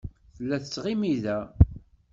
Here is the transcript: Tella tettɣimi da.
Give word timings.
Tella 0.35 0.57
tettɣimi 0.63 1.13
da. 1.23 1.39